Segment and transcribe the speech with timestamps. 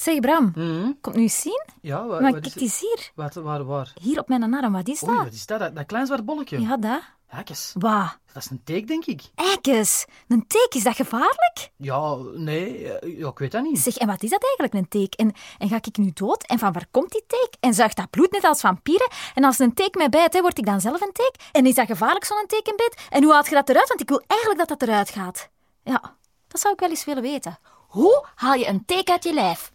[0.00, 0.92] Zeg Bram, Mhm.
[1.00, 1.62] komt nu eens zien?
[1.82, 3.10] Ja, wa- Maar wat is kijk eens hier.
[3.14, 3.92] Wat, waar, waar?
[4.00, 5.24] Hier op mijn arm, wat is Oei, dat?
[5.24, 5.58] wat is dat?
[5.58, 6.60] Dat, dat klein zwart bolletje.
[6.60, 7.00] Ja, dat.
[7.26, 7.72] Hakes.
[7.78, 8.18] Waar?
[8.32, 9.22] Dat is een teek, denk ik.
[9.34, 11.70] Eikes, een teek, is dat gevaarlijk?
[11.76, 13.78] Ja, nee, eh, ja, ik weet dat niet.
[13.78, 15.14] Zeg, en wat is dat eigenlijk, een teek?
[15.14, 16.46] En, en ga ik nu dood?
[16.46, 17.48] En van waar komt die teek?
[17.60, 19.08] En zuigt dat bloed net als vampieren?
[19.34, 21.34] En als een teek mij bijt, hè, word ik dan zelf een teek?
[21.52, 23.06] En is dat gevaarlijk, zo'n tekenbeet?
[23.10, 23.88] En hoe haalt je dat eruit?
[23.88, 25.48] Want ik wil eigenlijk dat dat eruit gaat.
[25.84, 26.16] Ja,
[26.48, 27.58] dat zou ik wel eens willen weten.
[27.88, 29.72] Hoe haal je een teek uit je lijf?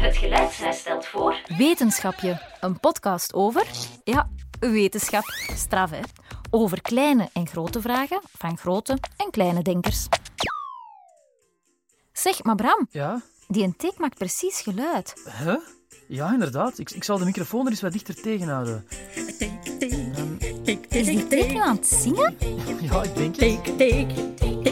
[0.00, 1.36] Het geluidshuis stelt voor.
[1.58, 3.66] Wetenschapje, een podcast over,
[4.04, 4.28] ja,
[4.60, 5.24] wetenschap,
[5.56, 6.00] straf hè,
[6.50, 10.06] over kleine en grote vragen van grote en kleine denkers.
[12.12, 13.20] Zeg, maar Bram, Ja?
[13.48, 15.14] die een teek maakt precies geluid.
[15.42, 15.54] Huh?
[16.08, 16.78] Ja, inderdaad.
[16.78, 18.86] Ik, ik zal de microfoon er eens wat dichter tegenhouden.
[20.88, 22.36] Is die teek nu aan het zingen?
[22.80, 23.38] Ja, ik denk het.
[23.38, 24.65] Teek, teek, teek,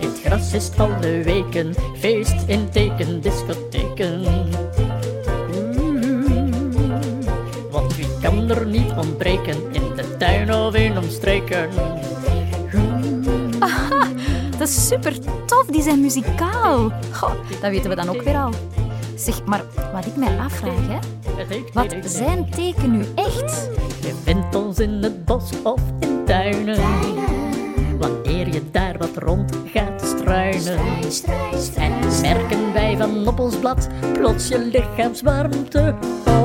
[0.00, 4.20] Het gras is alle weken feest in tekendiscotheken.
[5.80, 6.24] Mm.
[7.70, 11.68] Want wie kan er niet ontbreken in de tuin of in omstreken?
[14.58, 15.14] Dat is super
[15.46, 16.92] tof, die zijn muzikaal.
[17.12, 18.52] Goh, dat weten we dan ook weer al.
[19.14, 20.98] Zeg, maar wat ik mij afvraag, hè,
[21.72, 23.68] wat zijn teken nu echt?
[24.00, 26.80] Je vindt ons in het bos of in tuinen.
[29.24, 30.78] Rond gaat struinen.
[31.76, 35.94] En merken wij van op ons blad plots je lichaamswarmte
[36.26, 36.42] op.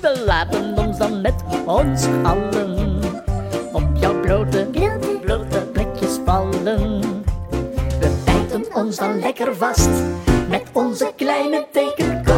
[0.00, 1.34] We laten ons dan met
[1.66, 3.00] ons allen
[3.72, 4.68] op jouw blote,
[5.20, 7.00] blote plekjes vallen.
[8.00, 9.90] We bijten ons dan lekker vast
[10.48, 12.32] met onze kleine tekenkop.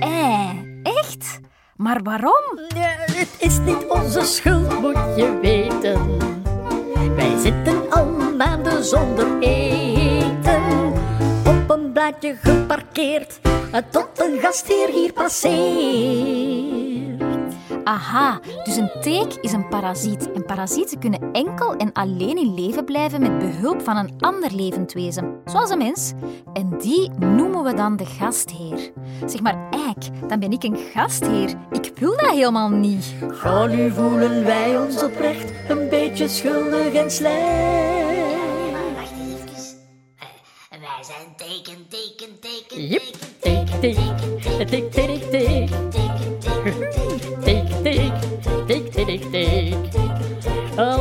[0.00, 0.50] Eh,
[0.82, 1.40] echt?
[1.80, 2.58] Maar waarom?
[3.12, 6.18] Het is niet onze schuld, moet je weten.
[7.14, 8.06] Wij zitten al
[8.36, 10.92] maanden zonder eten.
[11.46, 13.40] Op een blaadje geparkeerd,
[13.90, 16.79] tot een gastheer hier passeert.
[17.90, 20.32] Aha, dus een teek is een parasiet.
[20.32, 24.92] En parasieten kunnen enkel en alleen in leven blijven met behulp van een ander levend
[24.92, 26.12] wezen, zoals een mens.
[26.52, 28.92] En die noemen we dan de gastheer.
[29.26, 31.54] Zeg maar, eik, dan ben ik een gastheer.
[31.70, 33.14] Ik wil dat helemaal niet.
[33.28, 37.34] Ga nu voelen wij ons oprecht een beetje schuldig en slecht.
[38.94, 39.46] Wacht even.
[40.68, 44.26] Eh, wij zijn teken, teken, teken, teken, teken, teken,
[44.58, 44.92] teek, teek, teek.
[44.92, 45.19] teken,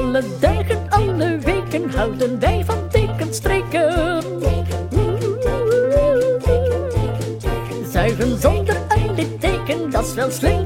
[0.09, 4.23] Alle dagen, alle weken houden wij van tekenstreken.
[7.91, 10.65] Zuigen zonder een litteken, dat is wel slim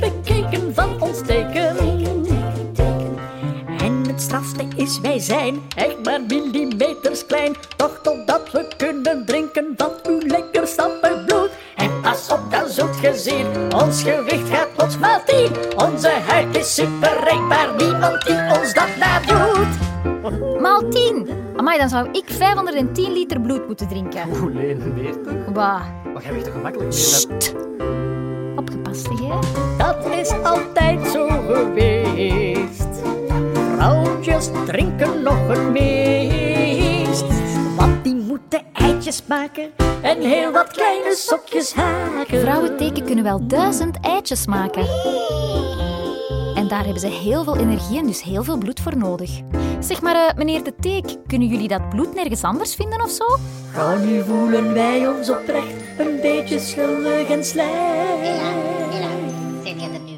[5.23, 7.55] zijn echt maar millimeters klein.
[7.75, 11.49] Toch totdat we kunnen drinken van uw lekker sappig bloed.
[11.75, 15.51] En pas op, dan zult ge zien, ons gewicht gaat plots maal tien.
[15.75, 19.91] Onze huid is super reikbaar, niemand die ons dat nadoet.
[20.61, 21.27] Maal 10.
[21.55, 24.21] Amai, dan zou ik 510 liter bloed moeten drinken.
[24.29, 25.53] Oeh, Leen, meer toch?
[25.53, 25.81] Bah,
[26.13, 27.51] Maar jij weet toch gemakkelijk meer
[28.55, 29.39] opgepast, hè?
[29.77, 31.92] Dat is altijd zo geweest.
[34.43, 37.25] Vrouwtjes drinken nog het meest.
[37.75, 39.69] Want die moeten eitjes maken
[40.01, 42.39] en heel wat kleine sokjes haken.
[42.39, 44.87] Vrouwenteken kunnen wel duizend eitjes maken.
[46.55, 49.41] En daar hebben ze heel veel energie en dus heel veel bloed voor nodig.
[49.79, 53.25] Zeg maar, eh, meneer de Teek, kunnen jullie dat bloed nergens anders vinden of zo?
[53.73, 57.69] Ga nu voelen wij ons oprecht een beetje schuldig en slecht.
[58.89, 59.09] Hela,
[59.63, 60.12] zeg je dat nu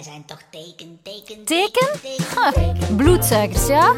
[0.00, 2.00] Wij zijn toch teken, teken, Teken?
[2.00, 2.96] teken.
[2.96, 3.92] Bloedzuigers, ja?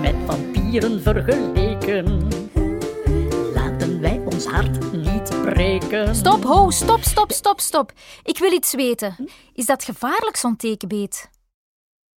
[0.00, 2.28] Met vampieren vergeleken.
[3.54, 6.14] Laten wij ons hart niet breken.
[6.14, 7.92] Stop, ho, stop, stop, stop, stop.
[8.22, 9.28] Ik wil iets weten.
[9.54, 11.30] Is dat gevaarlijk, zo'n tekenbeet?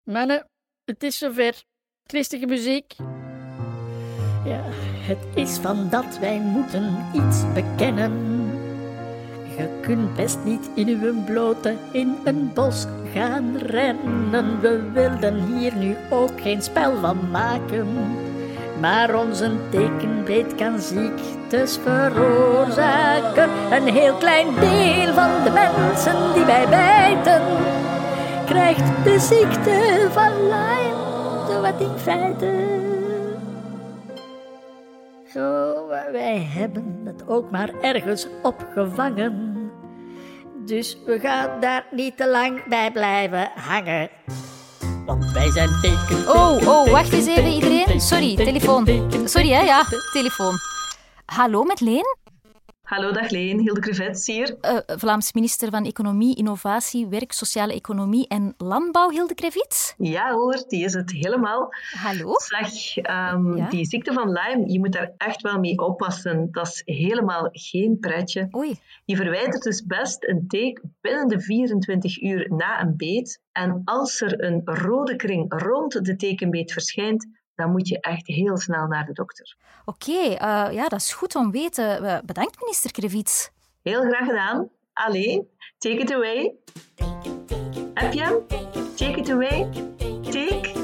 [0.03, 0.47] Mannen,
[0.85, 1.63] het is zover.
[2.03, 2.93] Christige muziek.
[4.45, 4.63] Ja,
[5.07, 8.32] het is van dat wij moeten iets bekennen.
[9.57, 14.59] Je kunt best niet in uw blote in een bos gaan rennen.
[14.61, 17.87] We wilden hier nu ook geen spel van maken.
[18.79, 23.49] Maar onze tekenbeet kan ziektes veroorzaken.
[23.71, 27.41] Een heel klein deel van de mensen die wij bijten
[28.45, 30.95] krijgt de ziekte van Lyme,
[31.47, 32.92] zowat in feite.
[35.33, 39.53] Zo, wij hebben het ook maar ergens opgevangen.
[40.65, 44.09] Dus we gaan daar niet te lang bij blijven hangen.
[45.05, 46.27] Want wij zijn teken.
[46.27, 47.85] Oh, teken, oh, wacht teken, eens even iedereen.
[47.85, 48.85] teken, Sorry, teken, telefoon.
[48.85, 50.53] teken, Sorry hè, ja, telefoon.
[51.25, 52.17] Hallo met Leen,
[52.93, 53.59] Hallo, dag Leen.
[53.59, 54.57] Hilde Crevets hier.
[54.61, 59.93] Eh, Vlaams minister van Economie, Innovatie, Werk, Sociale Economie en Landbouw, Hilde Krevits.
[59.97, 61.73] Ja hoor, die is het helemaal.
[61.91, 62.33] Hallo.
[62.37, 63.69] Zeg, ehm, Ja?
[63.69, 66.47] die ziekte van Lyme, je moet daar echt wel mee oppassen.
[66.51, 68.47] Dat is helemaal geen pretje.
[68.55, 73.41] Oei, Je verwijdert dus best een teek binnen de 24 uur na een beet.
[73.51, 78.57] En als er een rode kring rond de tekenbeet verschijnt, dan moet je echt heel
[78.57, 79.55] snel naar de dokter.
[79.85, 82.05] oké, eh, ja, dat is goed om weten.
[82.05, 83.49] Eh, bedankt, minister Krevits.
[83.81, 84.69] Heel graag gedaan.
[84.93, 86.53] Allee, take it away.
[87.93, 88.35] Heb je hem?
[88.95, 89.69] Take it away.
[90.21, 90.71] Take.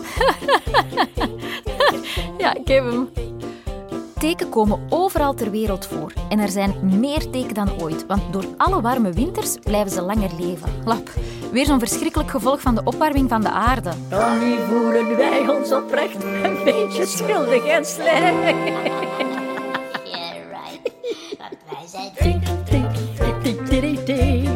[2.37, 3.09] Ja, ik heb hem.
[4.19, 6.13] Teken komen overal ter wereld voor.
[6.29, 10.29] En er zijn meer teken dan ooit, want door alle warme winters blijven ze langer
[10.39, 10.69] leven.
[10.85, 11.09] Lap,
[11.51, 13.91] weer zo'n verschrikkelijk gevolg van de opwarming van de aarde.
[14.09, 18.33] Dan nu voelen wij ons oprecht een beetje schuldig en slecht.
[18.33, 18.53] Yeah,
[20.49, 20.91] right.
[21.37, 22.85] Want wij zijn Tik, tik,
[23.43, 24.49] tik, tik, tik, tik.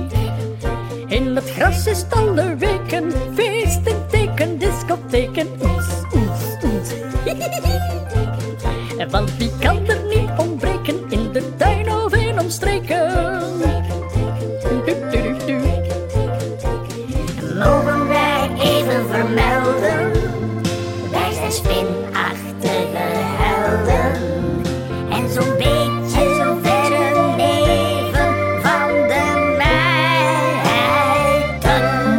[1.08, 5.48] In het gras is het alle weken feest en teken, discotheken.
[5.62, 6.90] Oes, oes, oes.
[8.98, 13.53] En Want die kan er niet ontbreken in de tuin of in omstreken.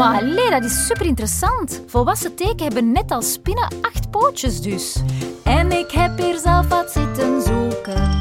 [0.04, 1.82] Maar allee, dat is super interessant.
[1.86, 5.02] Volwassen teken hebben net als spinnen acht pootjes dus.
[5.44, 8.18] En ik heb hier zelf wat zitten zoeken.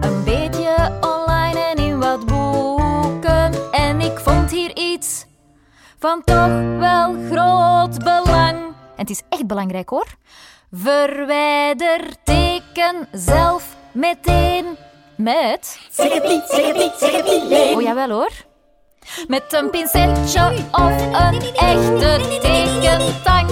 [0.00, 3.72] Een beetje online en in wat boeken.
[3.72, 5.26] En ik vond hier iets
[5.98, 8.58] van toch wel groot belang.
[8.58, 10.06] En het is echt belangrijk hoor.
[10.72, 14.64] Verwijder teken zelf meteen
[15.16, 15.78] met...
[15.90, 17.74] Zeg het niet, zeg het niet, zeg het niet.
[17.74, 18.30] Oh jawel hoor.
[19.28, 23.50] Met een pincetje of een echte tekentang.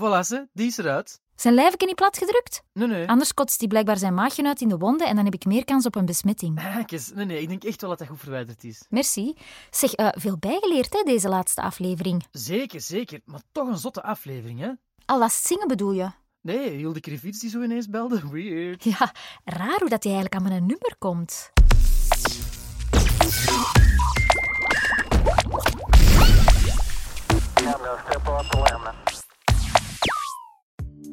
[0.00, 1.20] Voilà, ze, die is eruit.
[1.36, 2.62] Zijn lijfje niet platgedrukt?
[2.72, 3.08] Nee, nee.
[3.08, 5.64] Anders kotst hij blijkbaar zijn maagje uit in de wonden en dan heb ik meer
[5.64, 6.56] kans op een besmetting.
[6.74, 8.84] Kijk eens, nee, nee, ik denk echt wel dat dat goed verwijderd is.
[8.88, 9.34] Merci.
[9.70, 12.26] Zeg, eh, veel bijgeleerd hè, deze laatste aflevering.
[12.30, 13.20] Zeker, zeker.
[13.24, 14.70] Maar toch een zotte aflevering, hè?
[15.04, 16.10] Al dat zingen bedoel je?
[16.42, 18.20] Nee, Hilde Krivits die zo ineens belde.
[18.32, 18.84] Weird.
[18.84, 21.50] Ja, raar hoe dat hij eigenlijk aan mijn nummer komt.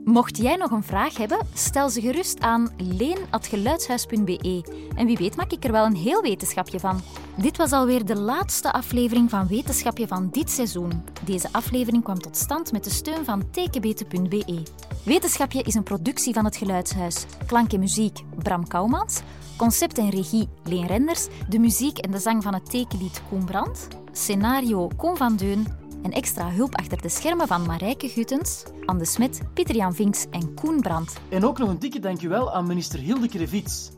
[0.04, 4.64] Mocht jij nog een vraag hebben, stel ze gerust aan leen.geluidshuis.be.
[4.96, 7.02] En wie weet maak ik er wel een heel wetenschapje van.
[7.38, 11.04] Dit was alweer de laatste aflevering van Wetenschapje van dit seizoen.
[11.26, 14.64] Deze aflevering kwam tot stand met de steun van tekenbeten.be.
[15.10, 17.26] Wetenschapje is een productie van het Geluidshuis.
[17.46, 19.22] Klank en muziek Bram Kouwmans.
[19.58, 21.28] Concept en regie Leen Renders.
[21.48, 23.88] De muziek en de zang van het tekenlied Koen Brandt.
[24.12, 25.68] Scenario Koen van Deun.
[26.04, 30.54] En extra hulp achter de schermen van Marijke Guttens, Anne de Smet, Pieter-Jan Vinks en
[30.54, 31.20] Koen Brandt.
[31.30, 33.90] En ook nog een dikke dankjewel aan minister Hilde Krivits.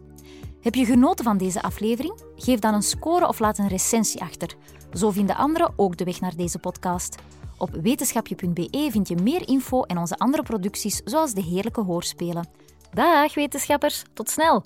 [0.61, 2.21] Heb je genoten van deze aflevering?
[2.35, 4.55] Geef dan een score of laat een recensie achter.
[4.93, 7.15] Zo vinden anderen ook de weg naar deze podcast.
[7.62, 12.48] Op wetenschapje.be vind je meer info en onze andere producties, zoals de heerlijke hoorspelen.
[12.94, 14.65] Dag wetenschappers, tot snel!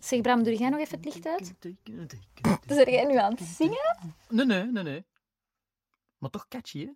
[0.00, 1.54] Zeg Bram, doe jij nog even het licht uit?
[2.66, 4.14] Zijn jij nu aan het zingen?
[4.28, 5.04] Nee, nee, nee, nee.
[6.18, 6.90] Maar toch catchy, hè?